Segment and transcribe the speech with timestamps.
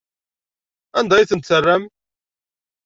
[0.99, 1.83] Anda ay tent-terram?